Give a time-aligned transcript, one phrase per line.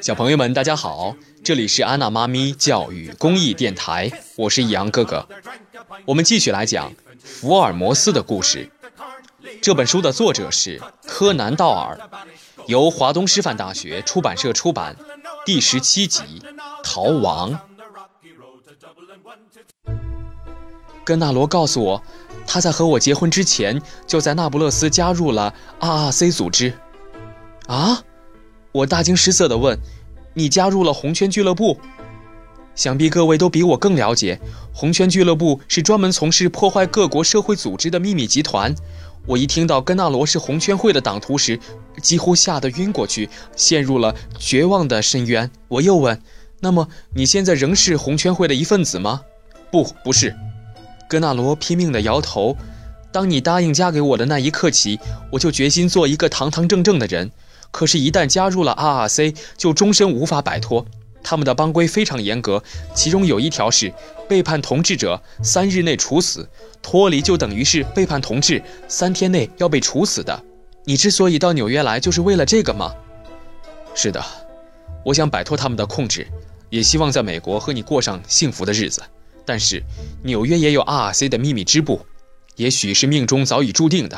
[0.00, 5.26] 小朋友们，大家好，这里是安娜妈咪教育公益电台，我是易阳哥哥。
[6.04, 8.70] 我们继续来讲福尔摩斯的故事。
[9.60, 11.98] 这本书的作者是柯南·道尔，
[12.66, 14.94] 由华东师范大学出版社出版，
[15.44, 16.22] 第十七集
[16.84, 17.52] 《逃亡》。
[21.04, 22.02] 根纳罗告诉我，
[22.46, 26.72] 他在和我结婚之前就在那不勒斯加入了 RRC 组织。
[27.66, 28.02] 啊！
[28.72, 29.78] 我大惊失色地问
[30.34, 31.78] ：“你加入了红圈俱乐部？
[32.74, 34.40] 想必各位都比我更了解，
[34.72, 38.74] 红圈俱乐部是专门从事破坏各国社会组织的秘密集团。”
[39.26, 41.58] 我一听到根纳罗是红圈会的党徒时，
[42.02, 45.50] 几乎吓得晕过去，陷入了绝望的深渊。
[45.68, 46.20] 我又问
[46.60, 49.22] ：“那么你现在仍是红圈会的一份子吗
[49.72, 50.36] ？”“不，不是。”
[51.08, 52.54] 根纳罗拼命地摇头。
[53.12, 54.98] 当你答应嫁给我的那一刻起，
[55.30, 57.30] 我就决心做一个堂堂正正的人。
[57.74, 60.86] 可是，一旦加入了 RRC，就终身无法摆脱。
[61.24, 62.62] 他们的帮规非常严格，
[62.94, 63.92] 其中有一条是：
[64.28, 66.44] 背叛同志者三日内处死；
[66.80, 70.40] 脱离就等于是背叛同志，三天内要被处死的。
[70.84, 72.94] 你之所以到纽约来，就是为了这个吗？
[73.92, 74.24] 是的，
[75.04, 76.28] 我想摆脱他们的控制，
[76.70, 79.02] 也希望在美国和你过上幸福的日子。
[79.44, 79.82] 但是，
[80.22, 82.06] 纽约也有 RRC 的秘密支部，
[82.54, 84.16] 也许是命中早已注定的。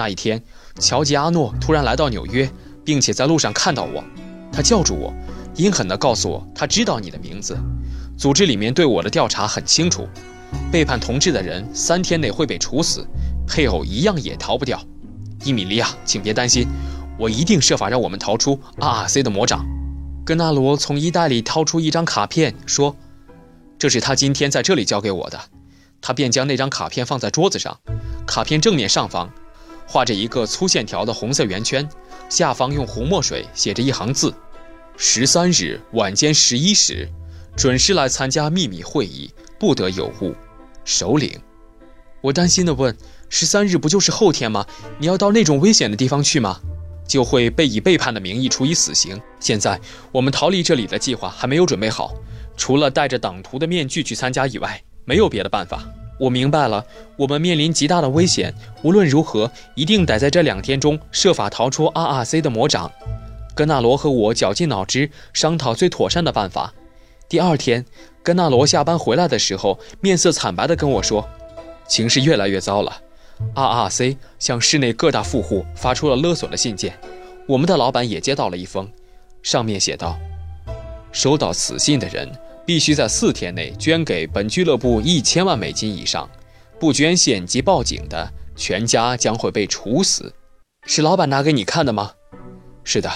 [0.00, 0.42] 那一天。
[0.78, 2.50] 乔吉阿诺突然来到纽约，
[2.82, 4.02] 并且在路上看到我，
[4.50, 5.12] 他叫住我，
[5.56, 7.54] 阴狠地告诉我他知道你的名字。
[8.16, 10.08] 组织里面对我的调查很清楚，
[10.72, 13.06] 背叛同志的人三天内会被处死，
[13.46, 14.80] 配偶一样也逃不掉。
[15.44, 16.66] 伊米利亚，请别担心，
[17.18, 19.66] 我一定设法让我们逃出 RRC 的魔掌。
[20.24, 22.96] 根纳罗从衣袋里掏出一张卡片，说
[23.78, 25.38] ：“这是他今天在这里交给我的。”
[26.00, 27.78] 他便将那张卡片放在桌子上，
[28.26, 29.30] 卡片正面上方。
[29.92, 31.86] 画着一个粗线条的红色圆圈，
[32.28, 34.32] 下方用红墨水写着一行字
[34.96, 37.08] ：“十三日晚间十一时，
[37.56, 40.32] 准时来参加秘密会议，不得有误。”
[40.86, 41.40] 首领，
[42.20, 42.96] 我担心地问
[43.28, 44.64] ：“十三日不就是后天吗？
[45.00, 46.60] 你要到那种危险的地方去吗？
[47.04, 49.20] 就会被以背叛的名义处以死刑。
[49.40, 49.80] 现在
[50.12, 52.14] 我们逃离这里的计划还没有准备好，
[52.56, 55.84] 除了戴着党徒的面具去参加以外，没有别的办法。”
[56.20, 56.84] 我明白了，
[57.16, 58.54] 我们面临极大的危险。
[58.82, 62.92] 无论如何，一定得在这两天中设法逃出 RRC 的魔掌。
[63.54, 66.74] 根纳罗和我绞尽脑汁商讨最妥善的办法。
[67.26, 67.86] 第二天，
[68.22, 71.26] 根纳罗下班回来的时候，面色惨白地跟我说
[71.88, 73.00] ：“情势越来越糟了
[73.54, 76.98] ，RRC 向市内各大富户发出了勒索的信件。
[77.46, 78.86] 我们的老板也接到了一封，
[79.42, 80.18] 上面写道：
[81.12, 82.30] 收到此信的人。”
[82.70, 86.30] 必须在四天内捐给本俱乐部一千万美金以上，
[86.78, 90.32] 不捐献及报警的，全家将会被处死。
[90.86, 92.12] 是老板拿给你看的吗？
[92.84, 93.10] 是的。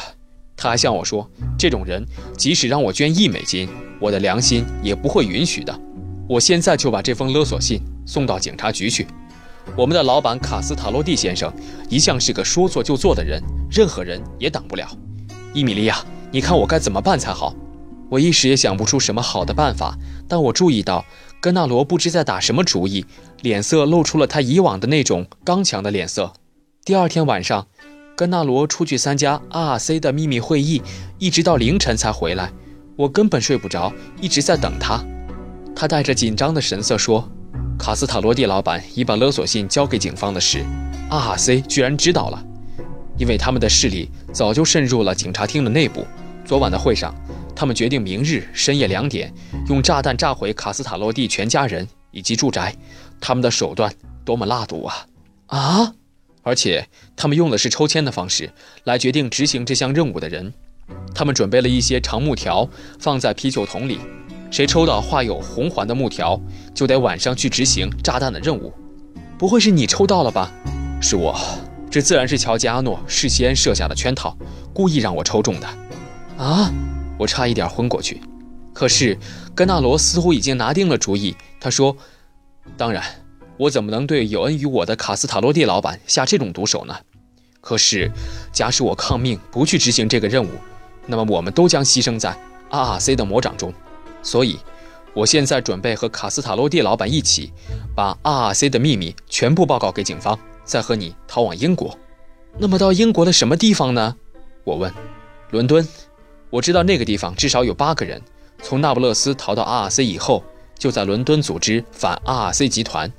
[0.56, 2.04] 他还向我说，这种人
[2.37, 3.69] 即使让我捐一美金，
[4.00, 5.81] 我的良心也不会允许的。
[6.28, 9.06] 我现在就把这封勒索信送到警察局去。
[9.76, 11.48] 我们的老板卡斯塔洛蒂先生
[11.88, 13.41] 一向是个说做就做的人，
[13.71, 14.88] 任何人也挡不了。
[15.53, 17.54] 伊米利亚，你看我该怎么办才好？
[18.10, 19.97] 我一时也想不出什么好的办法，
[20.28, 21.04] 但我注意到
[21.41, 23.04] 根纳罗不知在打什么主意，
[23.42, 26.32] 脸色露出了他以往的那种刚强的脸色。
[26.84, 27.66] 第二天晚上，
[28.15, 30.82] 根纳罗出去参加 RRC 的秘密会议，
[31.19, 32.53] 一直到凌晨才回来。
[32.97, 35.04] 我根本睡不着，一直在等他。
[35.75, 37.28] 他带着紧张的神色说
[37.76, 40.65] ：“卡斯塔罗蒂老板已把勒索信交给警方的事
[41.10, 42.44] ，RRC 居然知道了，
[43.19, 46.06] 因为他们的势力早就渗入了警察厅的内部。
[46.44, 47.12] 昨晚的会上。”
[47.56, 49.32] 他们决定明日深夜两点
[49.69, 52.75] 用炸弹炸毁卡斯塔洛蒂全家人以及住宅。
[53.20, 53.92] 他们的手段
[54.25, 55.06] 多么辣毒啊！
[55.47, 55.92] 啊！
[56.42, 58.53] 而且他们用的是抽签的方式
[58.84, 60.53] 来决定执行这项任务的人。
[61.15, 63.98] 他们准备了一些长木条放在啤酒桶里，
[64.50, 66.38] 谁抽到画有红环的木条，
[66.75, 68.71] 就得晚上去执行炸弹的任务。
[69.38, 70.53] 不会是你抽到了吧？
[71.00, 71.34] 是我。
[71.91, 74.36] 这自然是乔吉阿诺事先设下的圈套，
[74.74, 75.66] 故意让我抽中的。
[76.36, 76.71] 啊！
[77.24, 78.21] 我差一点昏过去，
[78.74, 79.18] 可是
[79.54, 81.34] 根纳罗似乎已经拿定了主意。
[81.59, 81.97] 他说
[82.76, 83.03] ：“当然，
[83.56, 86.94] 我怎么能对有恩于我的卡斯塔洛蒂老板下这种毒手呢？
[87.62, 88.10] 可是，
[88.53, 90.50] 假使我抗命不去执行这个任务，
[91.06, 92.36] 那么我们都将牺牲在
[92.71, 93.72] RRC 的魔掌中。
[94.22, 94.59] 所以，
[95.15, 97.54] 我现在准备和卡斯塔洛蒂老板一起，
[97.97, 101.98] 把 RRC 的秘密全部报告给警方，再和你逃往英国。
[102.59, 104.15] 那么，到英国的什么地方呢？”
[104.65, 104.92] 我问。
[105.53, 105.88] “伦敦。”
[106.54, 108.22] 我知道那个地方至少有八个人，
[108.62, 110.45] 从那不勒斯逃到 RRC 以后，
[110.78, 113.10] 就在伦敦组织反 RRC 集团。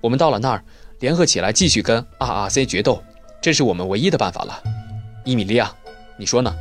[0.00, 0.64] 我们到了那儿，
[0.98, 3.00] 联合起来继续跟 RRC 决斗，
[3.40, 4.60] 这是我们唯一的办法了。
[5.24, 5.72] 伊米利亚，
[6.18, 6.52] 你说呢？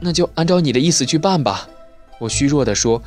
[0.00, 1.68] 那就按照你的意思去办吧。
[2.18, 3.02] 我虚弱地说：“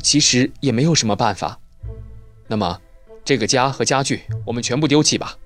[0.00, 1.58] 其实也没有什么办法。”
[2.46, 2.78] 那么，
[3.24, 5.36] 这个家和家具我们全部丢弃吧。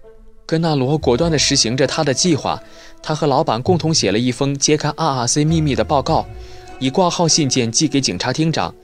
[0.45, 2.63] 根纳罗果断地实行着他的计划。
[3.01, 6.27] 他和老板共同写了一封揭开 RRC 秘密的报告，
[6.79, 8.75] 以挂号信件寄给警察厅长。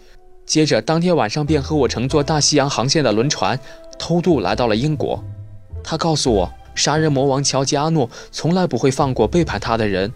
[0.47, 3.59] 接着，当天晚上便和我乘坐大西洋航线的轮船，
[3.99, 5.25] 偷渡来到了英国。
[5.83, 10.13] 他告诉我，杀人魔王乔吉阿诺从来不会放过背叛他的人。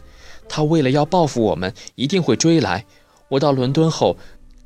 [0.49, 2.85] 他为了要报复我们，一定会追来。
[3.29, 4.17] 我到伦敦后，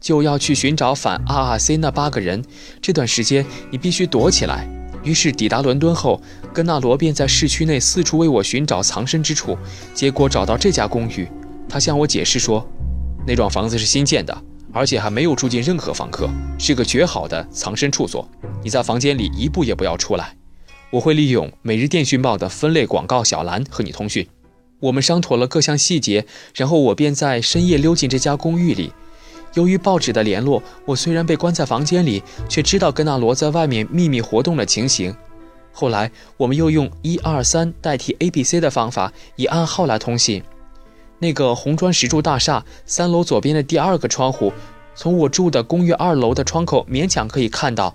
[0.01, 2.45] 就要去寻找反 RRC 那八个人。
[2.81, 4.69] 这段时间你必须躲起来。
[5.03, 6.21] 于是抵达伦敦后，
[6.53, 9.59] 根纳罗便在市区内四处为我寻找藏身之处，
[9.93, 11.29] 结果找到这家公寓。
[11.69, 12.65] 他向我解释说，
[13.27, 14.37] 那幢房子是新建的，
[14.73, 16.29] 而且还没有住进任何房客，
[16.59, 18.29] 是个绝好的藏身处所。
[18.65, 20.37] 你在房间里一步也不要出来。
[20.91, 24.27] 我会利用《每日电讯报》的分类广告小栏和你通讯。
[24.81, 28.93] 我们商妥了各项细节，然后我便在深夜溜进这家公寓里。
[29.55, 35.15] 由于报纸的联络，我虽然被关在房间里，却知道根纳罗在外面秘密活动的情形。
[35.73, 40.43] 后来，我们又用一二三代替 A B C 的方法，以暗号来通信。
[41.23, 44.53] 那个红砖石柱大厦三楼左边的第二个窗户，
[44.97, 47.95] 从我住的公寓二楼的窗口勉强可以看到。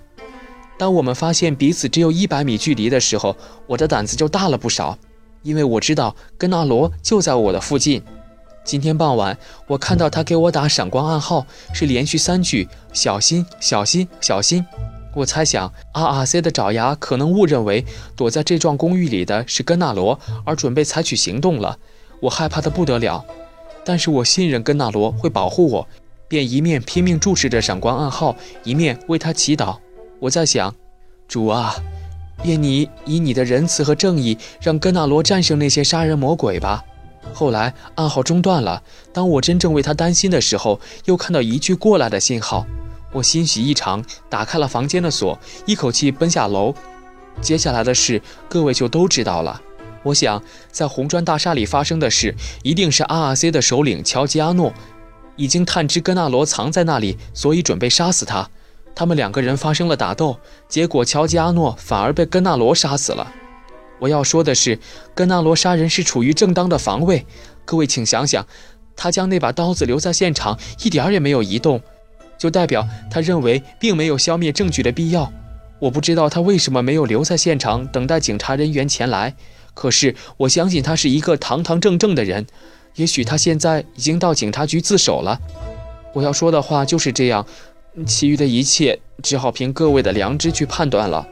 [0.78, 3.36] 当我们发现彼此只有一百米距离的时候，
[3.66, 4.96] 我的胆子就大了不少，
[5.42, 8.02] 因为我知道根纳罗就在我的附近。
[8.64, 9.36] 今天傍晚，
[9.66, 14.64] 我看到他给我打闪光暗号，是连续三句“小心，小心，小心”。
[15.14, 17.84] 我猜想，RRC 的爪牙可能误认为
[18.16, 21.78] 躲在这幢公寓里的是根纳罗，而准备采取行动了。
[22.20, 23.24] 我害怕得不得了，
[23.84, 25.88] 但是我信任根纳罗会保护我，
[26.26, 29.76] 便一面拼命注视着闪光暗号，一面为他祈祷。
[30.20, 30.74] 我在想，
[31.28, 31.74] 主啊，
[32.44, 36.84] 愿你以你的仁慈和正义，让根纳罗战胜那些杀人魔鬼吧。
[37.34, 38.82] 后来暗号中断了。
[39.12, 42.66] 当我真正为他担心的时候，又看到一句过来的信号，
[43.12, 46.74] 我欣喜异常，打开了房间的锁，一口气奔下楼。
[47.40, 49.60] 接下来的事，各位就都知道了。
[50.08, 54.72] 我想，在红砖大厦里发生的事，一定是 RRC 的首领乔吉阿诺
[55.36, 58.48] 已经探知根纳罗藏在那里，所以准备杀死他。
[58.94, 60.38] 他们两个人发生了打斗，
[60.68, 63.32] 结果乔吉阿诺反而被根纳罗杀死了。
[64.00, 64.78] 我要说的是，
[65.14, 67.26] 根纳罗杀人是处于正当的防卫。
[67.64, 68.46] 各位，请想想，
[68.96, 71.80] 他将那把刀子留在现场，一点儿也没有移动，
[72.38, 75.30] 就代表他认为并没有消灭证据的必要。
[75.80, 79.36] 我不知道他为什么没有留在现场等待警察人员前来，
[79.78, 82.44] 可是我相信他是一个堂堂正正的人。
[82.96, 85.38] 也许他现在已经到警察局自首了。
[86.12, 87.46] 我要说的话就是这样，
[88.04, 91.24] 其余的一切只好凭各位的良知去判断了。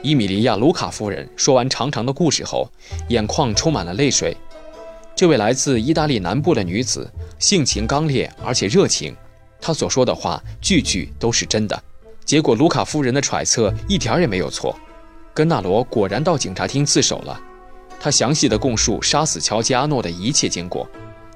[0.00, 2.70] 伊米利亚·卢卡夫人说完长长的故事后，
[3.10, 4.34] 眼眶充满了泪水。
[5.14, 9.14] 这位来自意大利南部的女子性情刚烈而且热情，
[9.60, 11.78] 她所说的话句句都是真的。
[12.24, 14.74] 结果，卢卡夫人的揣测一点也没有错，
[15.34, 17.38] 根纳罗果然到警察厅自首了。
[18.00, 20.88] 他详细的供述杀死乔吉阿诺的一切经过，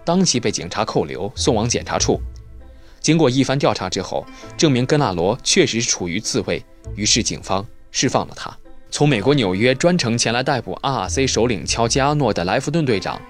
[0.02, 2.18] 当即被警察扣留，送往检察处。
[3.00, 4.26] 经过一番调查之后，
[4.56, 6.64] 证明根纳罗确实处于自卫，
[6.96, 7.64] 于是警方。
[7.90, 8.52] 释放了他。
[8.90, 13.20] 从美国纽约专程前来逮捕 RRC 首领乔吉阿诺的莱弗顿队长，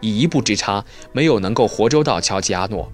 [0.00, 2.90] 以一步之差没有能够活捉到乔吉阿诺。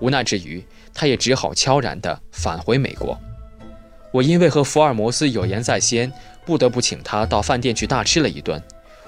[0.00, 0.62] 无奈之余，
[0.92, 3.18] 他也只好悄然地返回美国。
[4.12, 6.12] 我因为和福尔摩斯有言在先，
[6.44, 8.62] 不得不请他到饭店去大吃了一顿。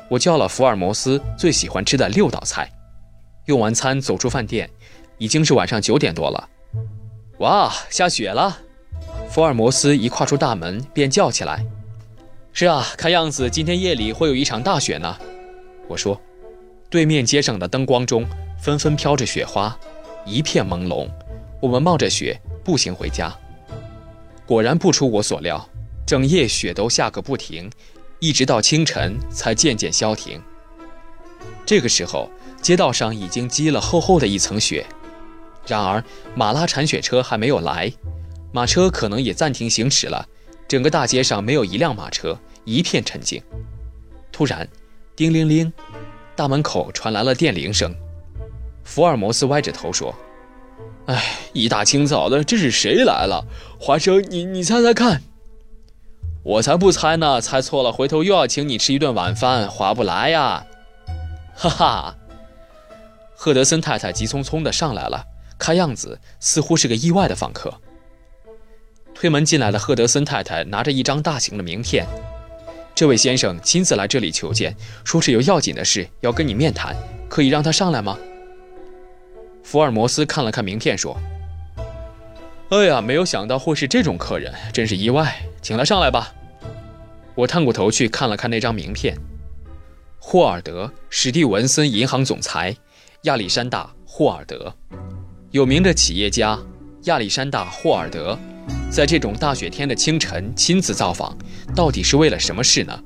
[0.09, 2.71] 我叫了福尔摩斯最喜欢吃的六道菜。
[3.47, 4.69] 用完餐走出饭店，
[5.17, 6.49] 已经是晚上九点多了。
[7.39, 8.59] 哇，下雪了！
[9.31, 11.65] 福尔摩斯一跨出大门，便叫起来
[12.53, 15.17] ：“是啊，看样子今天夜里会有一场大雪呢。”
[15.89, 16.21] 我说
[16.91, 18.27] ：“对面街上的灯光中
[18.61, 19.79] 纷纷飘着雪花，
[20.25, 21.09] 一片朦胧。
[21.61, 23.35] 我们冒着雪步行回家。
[24.47, 25.67] 果然不出我所料，
[26.07, 27.71] 整夜雪都下个不停，
[28.21, 30.41] 一直到清晨才渐渐消停。
[31.65, 34.85] 这个时候，街道上已经积了厚厚的一层雪。
[35.67, 36.03] 然而，
[36.35, 37.93] 马拉铲雪车还没有来。”
[38.51, 40.27] 马车可能也暂停行驶了，
[40.67, 43.43] 整个大街上没有一辆马车，一片沉静。
[44.33, 44.67] 突然，
[45.15, 45.71] 叮铃铃，
[46.35, 47.95] 大门口传来了电铃声。
[48.85, 50.15] 福尔摩斯歪着头说
[51.07, 51.23] ：“哎，
[51.53, 53.45] 一大清早的，这是谁来了？
[53.79, 55.23] 华生，你你猜猜看。”
[56.43, 60.65] 我才不猜呢，猜错了，回头又要请你吃一顿晚饭，划不来呀。
[61.55, 62.15] 哈哈。
[63.35, 65.25] 赫德森太太急匆匆地上来了，
[65.59, 67.73] 看样子似乎是个意外的访客。
[69.15, 72.07] 推门进来的赫德森太太拿着一张大型的名片，
[72.95, 76.97] 这位先生亲自来这里求见，说是有要紧的事要跟你面谈，
[77.29, 78.19] 可以让他上来吗？”
[79.63, 81.17] 福尔摩斯看了看名片，说
[82.71, 86.35] ：“哎呀，没有想到会是这种客人，真是意外，请他上来吧。”
[87.35, 89.17] 我探过头去看了看那张名片，
[90.19, 92.77] 霍尔德·史蒂文森银行总裁，
[93.23, 94.75] 亚历山大·霍尔德，
[95.51, 96.59] 有名的企业家
[97.05, 98.39] 亚历山大·霍尔德，
[98.91, 101.35] 在这种大雪天的清晨亲自造访，
[101.75, 103.03] 到底是为了什么事呢？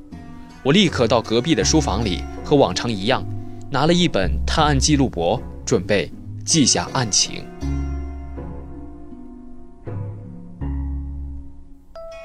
[0.64, 3.24] 我立刻到隔壁的书房里，和往常一样，
[3.70, 6.10] 拿了一本探案记录簿，准备。
[6.44, 7.44] 记下案情。